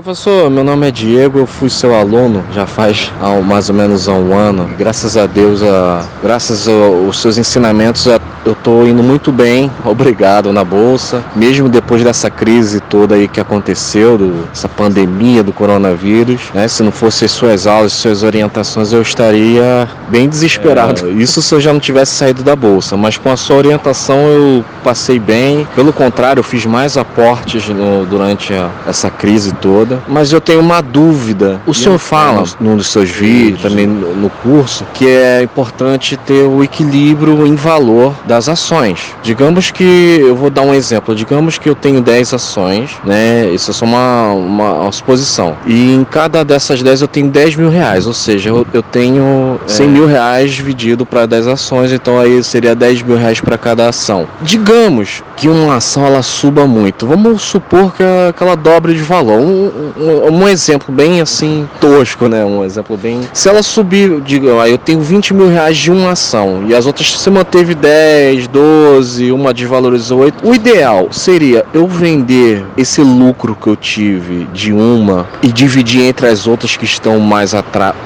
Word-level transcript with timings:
Professor, 0.00 0.48
meu 0.48 0.62
nome 0.62 0.86
é 0.86 0.92
Diego, 0.92 1.40
eu 1.40 1.46
fui 1.46 1.68
seu 1.68 1.92
aluno 1.92 2.44
já 2.52 2.68
faz 2.68 3.10
mais 3.44 3.68
ou 3.68 3.74
menos 3.74 4.08
há 4.08 4.12
um 4.12 4.32
ano. 4.32 4.70
Graças 4.78 5.16
a 5.16 5.26
Deus, 5.26 5.60
a, 5.60 6.06
graças 6.22 6.68
aos 6.68 7.20
seus 7.20 7.36
ensinamentos, 7.36 8.06
a, 8.06 8.20
eu 8.46 8.52
estou 8.52 8.86
indo 8.86 9.02
muito 9.02 9.32
bem, 9.32 9.68
obrigado 9.84 10.52
na 10.52 10.62
bolsa. 10.62 11.24
Mesmo 11.34 11.68
depois 11.68 12.04
dessa 12.04 12.30
crise 12.30 12.78
toda 12.78 13.16
aí 13.16 13.26
que 13.26 13.40
aconteceu, 13.40 14.16
do, 14.16 14.48
essa 14.52 14.68
pandemia 14.68 15.42
do 15.42 15.52
coronavírus, 15.52 16.42
né? 16.54 16.68
Se 16.68 16.84
não 16.84 16.92
fosse 16.92 17.26
suas 17.28 17.66
aulas, 17.66 17.92
suas 17.92 18.22
orientações, 18.22 18.92
eu 18.92 19.02
estaria 19.02 19.88
bem 20.08 20.28
desesperado. 20.28 21.08
É. 21.08 21.10
Isso 21.10 21.42
se 21.42 21.52
eu 21.52 21.60
já 21.60 21.72
não 21.72 21.80
tivesse 21.80 22.14
saído 22.14 22.44
da 22.44 22.54
bolsa, 22.54 22.96
mas 22.96 23.16
com 23.16 23.32
a 23.32 23.36
sua 23.36 23.56
orientação 23.56 24.16
eu 24.16 24.64
passei 24.84 25.18
bem. 25.18 25.66
Pelo 25.74 25.92
contrário, 25.92 26.38
eu 26.38 26.44
fiz 26.44 26.64
mais 26.64 26.96
aportes 26.96 27.68
no, 27.68 28.06
durante 28.06 28.54
a, 28.54 28.70
essa 28.86 29.10
crise 29.10 29.52
toda. 29.52 29.87
Mas 30.08 30.32
eu 30.32 30.40
tenho 30.40 30.60
uma 30.60 30.80
dúvida. 30.80 31.60
O 31.66 31.74
senhor 31.74 31.98
fala 31.98 32.44
num 32.60 32.76
dos 32.76 32.88
seus 32.88 33.10
vídeos, 33.10 33.62
também 33.62 33.86
no, 33.86 34.30
curso, 34.42 34.84
que 34.94 35.06
é 35.06 35.42
importante 35.42 36.16
ter 36.16 36.42
o 36.44 36.62
equilíbrio 36.62 37.46
em 37.46 37.54
valor 37.54 38.14
das 38.26 38.48
ações. 38.48 39.14
Digamos 39.22 39.70
que, 39.70 40.18
eu 40.20 40.36
vou 40.36 40.50
dar 40.50 40.62
um 40.62 40.74
exemplo, 40.74 41.14
digamos 41.14 41.58
que 41.58 41.68
eu 41.68 41.74
tenho 41.74 42.00
10 42.00 42.34
ações, 42.34 42.90
né? 43.04 43.48
Isso 43.52 43.70
é 43.70 43.74
só 43.74 43.84
uma, 43.84 44.32
uma, 44.32 44.92
suposição. 44.92 45.56
E 45.66 45.94
em 45.94 46.04
cada 46.04 46.44
dessas 46.44 46.82
10 46.82 47.02
eu 47.02 47.08
tenho 47.08 47.28
10 47.28 47.56
mil 47.56 47.70
reais, 47.70 48.06
ou 48.06 48.12
seja, 48.12 48.50
eu, 48.50 48.66
eu 48.72 48.82
tenho 48.82 49.58
100 49.66 49.86
é. 49.86 49.88
mil 49.88 50.06
reais 50.06 50.52
dividido 50.52 51.04
para 51.04 51.26
10 51.26 51.46
ações, 51.46 51.92
então 51.92 52.18
aí 52.18 52.42
seria 52.42 52.74
10 52.74 53.02
mil 53.02 53.16
reais 53.16 53.40
para 53.40 53.58
cada 53.58 53.88
ação. 53.88 54.26
Digamos 54.42 55.22
que 55.36 55.48
uma 55.48 55.76
ação 55.76 56.06
ela 56.06 56.22
suba 56.22 56.66
muito, 56.66 57.06
vamos 57.06 57.42
supor 57.42 57.92
que, 57.92 58.04
que 58.36 58.42
ela 58.42 58.56
dobre 58.56 58.94
de 58.94 59.02
valor. 59.02 59.40
Um, 59.40 59.70
um, 59.78 60.42
um, 60.42 60.48
exemplo 60.48 60.94
bem 60.94 61.20
assim 61.20 61.68
tosco, 61.80 62.28
né? 62.28 62.44
Um 62.44 62.64
exemplo 62.64 62.96
bem. 62.96 63.20
Se 63.32 63.48
ela 63.48 63.62
subir, 63.62 64.20
digo, 64.20 64.58
aí 64.58 64.72
eu 64.72 64.78
tenho 64.78 65.00
20 65.00 65.34
mil 65.34 65.48
reais 65.48 65.76
de 65.76 65.90
uma 65.90 66.12
ação 66.12 66.64
e 66.66 66.74
as 66.74 66.86
outras 66.86 67.18
se 67.18 67.30
manteve 67.30 67.74
10, 67.74 68.48
12, 68.48 69.32
uma 69.32 69.54
desvalorizou 69.54 70.20
8. 70.20 70.46
O 70.46 70.54
ideal 70.54 71.08
seria 71.10 71.64
eu 71.72 71.86
vender 71.86 72.64
esse 72.76 73.00
lucro 73.02 73.54
que 73.54 73.68
eu 73.68 73.76
tive 73.76 74.44
de 74.52 74.72
uma 74.72 75.26
e 75.42 75.48
dividir 75.48 76.02
entre 76.02 76.26
as 76.26 76.46
outras 76.46 76.76
que 76.76 76.84
estão 76.84 77.18
mais, 77.20 77.52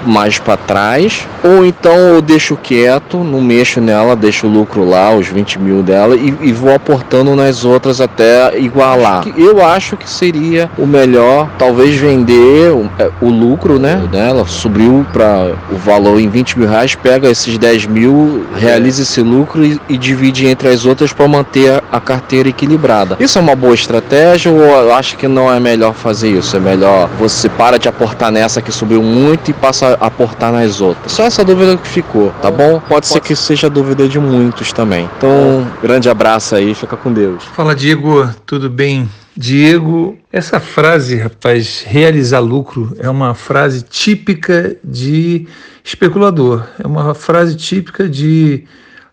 mais 0.06 0.38
para 0.38 0.56
trás, 0.56 1.26
ou 1.42 1.64
então 1.64 1.94
eu 1.94 2.22
deixo 2.22 2.56
quieto, 2.56 3.18
não 3.18 3.40
mexo 3.40 3.80
nela, 3.80 4.14
deixo 4.14 4.46
o 4.46 4.50
lucro 4.50 4.88
lá, 4.88 5.14
os 5.14 5.26
20 5.26 5.58
mil 5.58 5.82
dela 5.82 6.16
e, 6.16 6.34
e 6.40 6.52
vou 6.52 6.74
aportando 6.74 7.34
nas 7.34 7.64
outras 7.64 8.00
até 8.00 8.58
igualar. 8.58 9.24
Eu 9.36 9.64
acho 9.64 9.96
que 9.96 10.08
seria 10.08 10.70
o 10.78 10.86
melhor, 10.86 11.48
talvez 11.58 11.96
vender 11.96 12.72
o, 12.72 12.90
é, 12.98 13.10
o 13.20 13.28
lucro, 13.28 13.78
né? 13.78 14.02
Dela 14.10 14.46
subiu 14.46 15.06
para 15.12 15.52
o 15.70 15.76
valor 15.76 16.20
em 16.20 16.28
20 16.28 16.58
mil 16.58 16.68
reais, 16.68 16.94
pega 16.94 17.30
esses 17.30 17.58
10 17.58 17.86
mil, 17.86 18.46
realiza 18.56 19.02
esse 19.02 19.20
lucro 19.22 19.64
e, 19.64 19.80
e 19.88 19.96
divide 19.96 20.46
entre 20.46 20.68
as 20.68 20.84
outras 20.84 21.12
para 21.12 21.26
manter 21.28 21.70
a, 21.70 21.82
a 21.92 22.00
carteira 22.00 22.48
equilibrada. 22.48 23.16
Isso 23.20 23.38
é 23.38 23.40
uma 23.40 23.54
boa 23.54 23.74
estratégia 23.74 24.50
ou 24.50 24.60
eu 24.60 24.94
acho 24.94 25.16
que 25.16 25.28
não 25.28 25.52
é 25.52 25.58
melhor 25.60 25.94
fazer 25.94 26.30
isso? 26.30 26.56
É 26.56 26.60
melhor 26.60 27.08
você 27.18 27.48
para 27.48 27.78
de 27.78 27.88
aportar 27.88 28.30
nessa 28.30 28.60
que 28.60 28.72
subiu 28.72 29.02
muito 29.02 29.50
e 29.50 29.54
passa 29.54 29.98
a 30.00 30.06
aportar 30.06 30.52
nas 30.52 30.80
outras. 30.80 31.12
Só 31.12 31.24
essa 31.24 31.44
dúvida 31.44 31.76
que 31.76 31.88
ficou, 31.88 32.32
tá 32.40 32.50
bom? 32.50 32.80
Pode 32.88 33.06
ser 33.06 33.20
que 33.20 33.34
seja 33.34 33.68
dúvida 33.68 34.08
de 34.08 34.18
muitos 34.18 34.72
também. 34.72 35.08
Então, 35.16 35.66
grande 35.82 36.08
abraço 36.08 36.54
aí, 36.54 36.74
fica 36.74 36.96
com 36.96 37.12
Deus. 37.12 37.44
Fala 37.54 37.74
Diego, 37.74 38.28
tudo 38.46 38.68
bem? 38.68 39.08
Diego, 39.34 40.18
essa 40.30 40.60
frase, 40.60 41.16
rapaz, 41.16 41.82
realizar 41.86 42.40
lucro 42.40 42.94
é 42.98 43.08
uma 43.08 43.34
frase 43.34 43.82
típica 43.82 44.76
de 44.84 45.46
especulador, 45.82 46.68
é 46.78 46.86
uma 46.86 47.14
frase 47.14 47.56
típica 47.56 48.06
de 48.06 48.64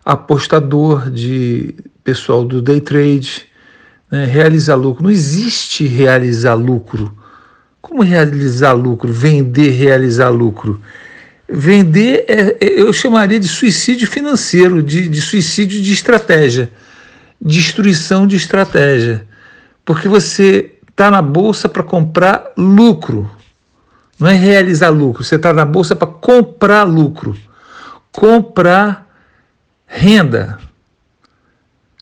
apostador, 0.04 1.10
de 1.10 1.74
pessoal 2.04 2.44
do 2.44 2.60
day 2.60 2.80
trade. 2.80 3.46
Né? 4.10 4.26
Realizar 4.26 4.74
lucro. 4.74 5.04
Não 5.04 5.10
existe 5.10 5.86
realizar 5.86 6.54
lucro. 6.54 7.16
Como 7.80 8.02
realizar 8.02 8.72
lucro? 8.72 9.10
Vender, 9.10 9.70
realizar 9.70 10.28
lucro. 10.28 10.80
Vender, 11.48 12.24
é, 12.28 12.56
é, 12.60 12.80
eu 12.80 12.92
chamaria 12.92 13.40
de 13.40 13.48
suicídio 13.48 14.06
financeiro, 14.06 14.82
de, 14.82 15.08
de 15.08 15.20
suicídio 15.20 15.80
de 15.80 15.92
estratégia, 15.92 16.70
destruição 17.40 18.26
de 18.26 18.36
estratégia. 18.36 19.26
Porque 19.84 20.08
você 20.08 20.74
está 20.88 21.10
na 21.10 21.22
bolsa 21.22 21.68
para 21.68 21.82
comprar 21.82 22.52
lucro, 22.56 23.30
não 24.18 24.28
é 24.28 24.34
realizar 24.34 24.90
lucro, 24.90 25.24
você 25.24 25.36
está 25.36 25.52
na 25.52 25.64
bolsa 25.64 25.96
para 25.96 26.06
comprar 26.06 26.82
lucro, 26.82 27.36
comprar 28.12 29.06
renda, 29.86 30.58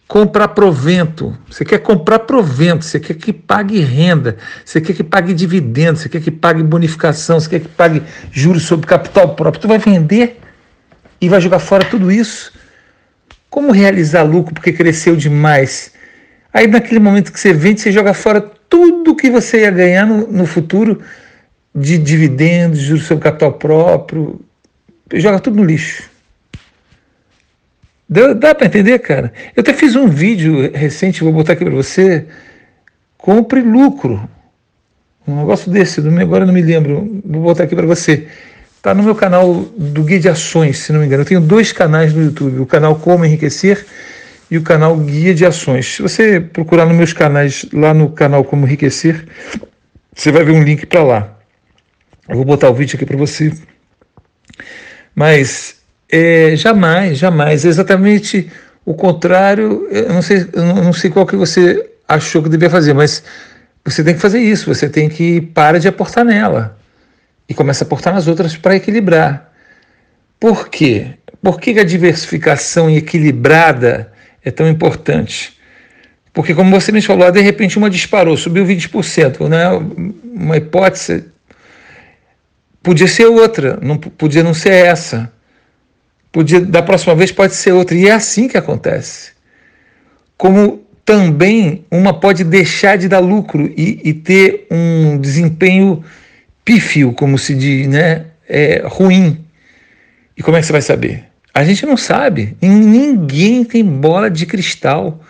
comprar 0.09 0.49
provento. 0.49 1.37
Você 1.49 1.65
quer 1.65 1.79
comprar 1.79 2.21
provento, 2.21 2.85
você 2.85 2.99
quer 2.99 3.15
que 3.15 3.33
pague 3.33 3.79
renda, 3.81 4.37
você 4.65 4.81
quer 4.81 4.95
que 4.95 5.05
pague 5.05 5.35
dividendos, 5.35 6.01
você 6.01 6.09
quer 6.09 6.21
que 6.21 6.31
pague 6.31 6.63
bonificação, 6.63 7.39
você 7.39 7.49
quer 7.49 7.61
que 7.61 7.69
pague 7.69 8.03
juros 8.33 8.65
sobre 8.65 8.87
capital 8.87 9.35
próprio. 9.35 9.61
Tu 9.61 9.69
vai 9.69 9.79
vender 9.79 10.41
e 11.21 11.29
vai 11.29 11.41
jogar 11.41 11.59
fora 11.59 11.85
tudo 11.85 12.11
isso. 12.11 12.53
Como 13.51 13.71
realizar 13.71 14.23
lucro 14.23 14.55
porque 14.55 14.73
cresceu 14.73 15.15
demais? 15.15 15.93
Aí 16.53 16.67
naquele 16.67 17.01
momento 17.01 17.33
que 17.33 17.39
você 17.39 17.53
vende, 17.53 17.81
você 17.81 17.93
joga 17.93 18.15
fora 18.15 18.41
tudo 18.41 19.15
que 19.15 19.31
você 19.31 19.63
ia 19.63 19.71
ganhar 19.71 20.07
no, 20.07 20.27
no 20.27 20.47
futuro 20.47 21.03
de 21.75 21.99
dividendos, 21.99 22.81
juros 22.81 23.05
sobre 23.05 23.25
capital 23.25 23.53
próprio, 23.53 24.41
joga 25.15 25.39
tudo 25.41 25.57
no 25.57 25.65
lixo. 25.65 26.11
Dá, 28.09 28.33
dá 28.33 28.55
para 28.55 28.67
entender, 28.67 28.99
cara? 29.01 29.33
Eu 29.55 29.61
até 29.61 29.75
fiz 29.75 29.95
um 29.95 30.09
vídeo 30.09 30.71
recente, 30.73 31.23
vou 31.23 31.33
botar 31.33 31.53
aqui 31.53 31.65
para 31.65 31.75
você. 31.75 32.27
Compre 33.19 33.61
lucro. 33.61 34.29
Um 35.27 35.41
negócio 35.41 35.71
desse, 35.71 36.01
agora 36.01 36.47
não 36.47 36.55
me 36.55 36.63
lembro. 36.63 37.21
Vou 37.25 37.43
botar 37.43 37.65
aqui 37.65 37.77
para 37.77 37.87
você. 37.87 38.27
Está 38.77 38.95
no 38.95 39.03
meu 39.03 39.15
canal 39.15 39.67
do 39.77 40.03
Guia 40.05 40.19
de 40.19 40.29
Ações, 40.29 40.79
se 40.79 40.93
não 40.93 41.01
me 41.01 41.07
engano. 41.07 41.23
Eu 41.23 41.27
tenho 41.27 41.41
dois 41.41 41.71
canais 41.71 42.15
no 42.15 42.25
YouTube: 42.25 42.61
o 42.61 42.67
canal 42.67 42.97
Como 42.97 43.25
Enriquecer 43.25 43.85
e 44.51 44.57
o 44.57 44.63
canal 44.63 44.97
Guia 44.97 45.35
de 45.35 45.45
Ações. 45.45 45.97
Se 45.97 46.03
você 46.03 46.41
procurar 46.41 46.87
nos 46.87 46.97
meus 46.97 47.13
canais, 47.13 47.67
lá 47.73 47.93
no 47.93 48.11
canal 48.11 48.45
Como 48.45 48.67
Enriquecer, 48.67 49.27
você 50.15 50.33
vai 50.33 50.45
ver 50.45 50.53
um 50.53 50.63
link 50.63 50.87
para 50.87 51.03
lá. 51.03 51.39
Eu 52.29 52.37
vou 52.37 52.45
botar 52.45 52.69
o 52.69 52.75
vídeo 52.75 52.97
aqui 52.97 53.07
para 53.07 53.17
você. 53.17 53.53
Mas 55.15 55.77
é, 56.11 56.57
jamais, 56.57 57.19
jamais. 57.19 57.65
É 57.65 57.69
exatamente 57.69 58.51
o 58.85 58.95
contrário. 58.95 59.87
Eu 59.91 60.13
não 60.13 60.23
sei, 60.23 60.47
eu 60.53 60.65
não 60.65 60.93
sei 60.93 61.11
qual 61.11 61.27
que 61.27 61.37
você 61.37 61.91
achou 62.07 62.43
que 62.43 62.49
devia 62.49 62.71
fazer, 62.71 62.95
mas 62.95 63.23
você 63.85 64.03
tem 64.03 64.15
que 64.15 64.21
fazer 64.21 64.41
isso. 64.41 64.73
Você 64.73 64.89
tem 64.89 65.09
que 65.09 65.41
para 65.41 65.79
de 65.79 65.89
aportar 65.89 66.25
nela 66.25 66.79
e 67.49 67.55
começa 67.55 67.85
a 67.85 67.87
aportar 67.87 68.15
nas 68.15 68.27
outras 68.27 68.57
para 68.57 68.77
equilibrar. 68.77 69.53
Por 70.41 70.69
quê? 70.69 71.15
Por 71.43 71.61
que 71.61 71.79
a 71.79 71.85
diversificação 71.85 72.91
equilibrada 72.91 74.13
é 74.49 74.53
tão 74.53 74.69
importante? 74.69 75.57
Porque, 76.33 76.55
como 76.55 76.71
você 76.71 76.93
me 76.93 77.03
falou, 77.03 77.31
de 77.33 77.41
repente 77.41 77.79
uma 77.79 77.91
disparou, 77.91 78.37
subiu 78.37 78.65
20%, 78.65 79.49
né? 79.49 79.69
uma 80.33 80.57
hipótese. 80.57 81.25
Podia 82.83 83.09
ser 83.09 83.27
outra, 83.27 83.79
não 83.83 83.99
podia 83.99 84.43
não 84.43 84.55
ser 84.55 84.73
essa. 84.73 85.33
Podia, 86.31 86.61
da 86.61 86.83
próxima 86.83 87.15
vez 87.15 87.33
pode 87.33 87.55
ser 87.55 87.73
outra. 87.73 87.97
E 87.97 88.09
é 88.09 88.13
assim 88.13 88.47
que 88.47 88.57
acontece. 88.57 89.33
Como 90.37 90.87
também 91.05 91.85
uma 91.91 92.13
pode 92.13 92.45
deixar 92.45 92.97
de 92.97 93.09
dar 93.09 93.19
lucro 93.19 93.73
e, 93.77 94.01
e 94.05 94.13
ter 94.13 94.67
um 94.71 95.19
desempenho 95.19 96.05
pífio, 96.65 97.13
como 97.13 97.39
se 97.39 97.55
diz, 97.55 97.89
né? 97.89 98.27
É, 98.49 98.83
ruim. 98.85 99.45
E 100.37 100.43
como 100.43 100.57
é 100.57 100.61
que 100.61 100.67
você 100.67 100.73
vai 100.73 100.83
saber? 100.83 101.28
A 101.59 101.65
gente 101.65 101.85
não 101.85 101.97
sabe. 101.97 102.57
Ninguém 102.63 103.65
tem 103.65 103.83
bola 103.83 104.31
de 104.31 104.47
cristal. 104.47 105.21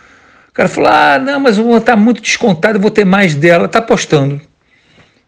O 0.50 0.52
cara 0.52 0.68
falou: 0.68 0.90
ah, 0.90 1.18
não, 1.18 1.40
mas 1.40 1.56
eu 1.56 1.64
vou 1.64 1.78
estar 1.78 1.96
muito 1.96 2.20
descontado, 2.20 2.78
vou 2.78 2.90
ter 2.90 3.06
mais 3.06 3.34
dela. 3.34 3.64
Está 3.64 3.78
apostando. 3.78 4.38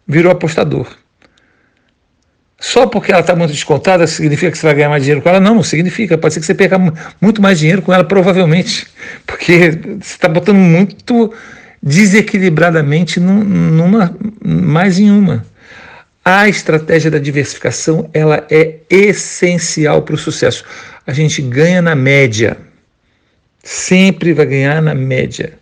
Virou 0.06 0.30
apostador. 0.30 0.86
Só 2.58 2.86
porque 2.86 3.10
ela 3.10 3.22
está 3.22 3.34
muito 3.34 3.52
descontada 3.52 4.06
significa 4.06 4.52
que 4.52 4.58
você 4.58 4.66
vai 4.66 4.74
ganhar 4.74 4.90
mais 4.90 5.02
dinheiro 5.02 5.22
com 5.22 5.30
ela? 5.30 5.40
Não, 5.40 5.54
não 5.54 5.62
significa. 5.62 6.18
Pode 6.18 6.34
ser 6.34 6.40
que 6.40 6.44
você 6.46 6.54
perca 6.54 6.78
muito 7.18 7.40
mais 7.40 7.58
dinheiro 7.58 7.80
com 7.80 7.94
ela, 7.94 8.04
provavelmente, 8.04 8.86
porque 9.26 9.70
você 9.70 10.00
está 10.00 10.28
botando 10.28 10.58
muito 10.58 11.32
desequilibradamente 11.82 13.18
numa, 13.18 14.14
mais 14.44 14.98
em 14.98 15.10
uma. 15.10 15.46
A 16.24 16.48
estratégia 16.48 17.10
da 17.10 17.18
diversificação 17.18 18.10
ela 18.12 18.46
é 18.50 18.80
essencial 18.90 20.02
para 20.02 20.14
o 20.14 20.18
sucesso. 20.18 20.64
A 21.06 21.12
gente 21.12 21.40
ganha 21.40 21.80
na 21.80 21.94
média, 21.94 22.58
sempre 23.62 24.32
vai 24.34 24.46
ganhar 24.46 24.82
na 24.82 24.94
média. 24.94 25.54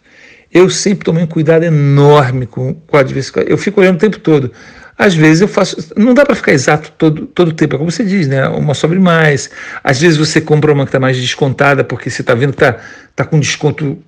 Eu 0.53 0.69
sempre 0.69 1.05
tomei 1.05 1.23
um 1.23 1.29
cuidado 1.29 1.65
enorme 1.65 2.47
com, 2.47 2.75
com 2.75 2.97
a 2.97 3.03
diversificação. 3.03 3.49
Eu 3.49 3.59
fico 3.59 3.81
olhando 3.81 3.97
o 3.97 4.01
tempo 4.01 4.19
todo. 4.19 4.51
Às 4.97 5.15
vezes 5.15 5.43
eu 5.43 5.49
faço. 5.49 5.77
Não 5.97 6.13
dá 6.13 6.27
para 6.27 6.35
ficar 6.35 6.53
exato 6.53 6.91
todo, 6.99 7.27
todo 7.27 7.49
o 7.49 7.53
tempo, 7.53 7.77
é 7.77 7.79
como 7.79 7.91
você 7.91 8.05
diz, 8.05 8.27
né? 8.27 8.49
Uma 8.49 8.75
sobre 8.75 8.99
mais. 8.99 9.49
Às 9.85 10.01
vezes 10.01 10.19
você 10.19 10.41
compra 10.41 10.73
uma 10.73 10.85
que 10.85 10.89
está 10.89 10.99
mais 10.99 11.17
descontada, 11.17 11.85
porque 11.85 12.11
você 12.11 12.23
está 12.23 12.35
vendo 12.35 12.51
que 12.51 12.65
está 12.65 12.81
tá 13.15 13.25
com 13.25 13.39
desconto 13.39 14.03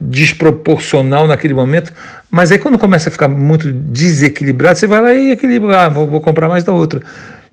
desproporcional 0.00 1.26
naquele 1.26 1.54
momento, 1.54 1.92
mas 2.30 2.50
aí 2.50 2.58
quando 2.58 2.78
começa 2.78 3.08
a 3.08 3.12
ficar 3.12 3.28
muito 3.28 3.72
desequilibrado, 3.72 4.78
você 4.78 4.86
vai 4.86 5.00
lá 5.00 5.14
e 5.14 5.30
equilibra, 5.30 5.82
ah, 5.82 5.88
vou, 5.88 6.06
vou 6.06 6.20
comprar 6.20 6.48
mais 6.48 6.64
da 6.64 6.72
outra. 6.72 7.00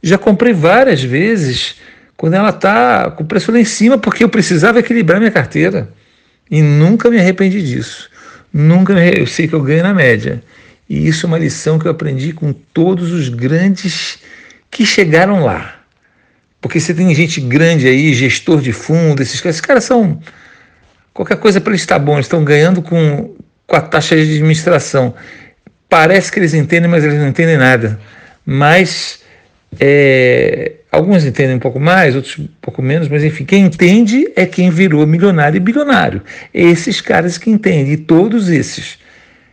Já 0.01 0.17
comprei 0.17 0.53
várias 0.53 1.03
vezes 1.03 1.75
quando 2.17 2.33
ela 2.33 2.49
está 2.49 3.11
com 3.11 3.23
o 3.23 3.25
preço 3.25 3.51
lá 3.51 3.59
em 3.59 3.65
cima, 3.65 3.97
porque 3.97 4.23
eu 4.23 4.29
precisava 4.29 4.79
equilibrar 4.79 5.19
minha 5.19 5.31
carteira. 5.31 5.89
E 6.49 6.61
nunca 6.61 7.09
me 7.09 7.17
arrependi 7.17 7.61
disso. 7.61 8.09
Nunca 8.53 8.93
me, 8.93 9.19
eu 9.19 9.25
sei 9.25 9.47
que 9.47 9.53
eu 9.53 9.61
ganho 9.61 9.83
na 9.83 9.93
média. 9.93 10.43
E 10.89 11.07
isso 11.07 11.25
é 11.25 11.27
uma 11.27 11.37
lição 11.37 11.79
que 11.79 11.87
eu 11.87 11.91
aprendi 11.91 12.33
com 12.33 12.51
todos 12.51 13.11
os 13.11 13.29
grandes 13.29 14.19
que 14.69 14.85
chegaram 14.85 15.43
lá. 15.43 15.75
Porque 16.59 16.79
você 16.79 16.93
tem 16.93 17.13
gente 17.15 17.39
grande 17.39 17.87
aí, 17.87 18.13
gestor 18.13 18.61
de 18.61 18.73
fundo, 18.73 19.21
esses 19.21 19.39
caras, 19.39 19.55
esses 19.55 19.65
caras 19.65 19.83
são. 19.83 20.21
Qualquer 21.13 21.37
coisa 21.37 21.59
para 21.59 21.71
eles 21.71 21.81
está 21.81 21.99
bom, 21.99 22.13
eles 22.13 22.25
estão 22.25 22.43
ganhando 22.43 22.81
com, 22.81 23.35
com 23.67 23.75
a 23.75 23.81
taxa 23.81 24.15
de 24.15 24.35
administração. 24.35 25.13
Parece 25.89 26.31
que 26.31 26.39
eles 26.39 26.53
entendem, 26.53 26.89
mas 26.89 27.03
eles 27.03 27.19
não 27.19 27.27
entendem 27.27 27.57
nada. 27.57 27.99
Mas 28.45 29.21
é, 29.79 30.73
alguns 30.91 31.25
entendem 31.25 31.55
um 31.55 31.59
pouco 31.59 31.79
mais, 31.79 32.15
outros 32.15 32.37
um 32.39 32.47
pouco 32.61 32.81
menos, 32.81 33.07
mas 33.07 33.23
enfim, 33.23 33.45
quem 33.45 33.65
entende 33.65 34.31
é 34.35 34.45
quem 34.45 34.69
virou 34.69 35.05
milionário 35.07 35.57
e 35.57 35.59
bilionário. 35.59 36.21
Esses 36.53 37.01
caras 37.01 37.37
que 37.37 37.49
entendem, 37.49 37.93
e 37.93 37.97
todos 37.97 38.49
esses 38.49 38.99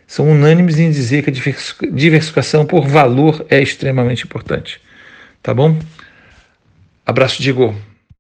são 0.06 0.30
unânimes 0.30 0.78
em 0.78 0.90
dizer 0.90 1.22
que 1.22 1.30
a 1.30 1.88
diversificação 1.92 2.64
por 2.64 2.86
valor 2.86 3.44
é 3.50 3.60
extremamente 3.60 4.24
importante. 4.24 4.80
Tá 5.42 5.52
bom? 5.52 5.78
Abraço, 7.04 7.42
Diego. 7.42 7.74